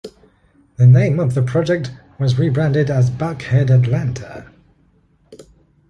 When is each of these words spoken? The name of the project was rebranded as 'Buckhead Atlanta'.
The 0.77 0.87
name 0.87 1.19
of 1.19 1.35
the 1.35 1.43
project 1.43 1.91
was 2.17 2.39
rebranded 2.39 2.89
as 2.89 3.11
'Buckhead 3.11 3.69
Atlanta'. 3.69 4.49